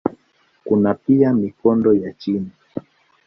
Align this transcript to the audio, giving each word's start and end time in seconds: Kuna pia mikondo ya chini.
Kuna 0.65 0.93
pia 0.93 1.33
mikondo 1.33 1.93
ya 1.93 2.13
chini. 2.13 2.49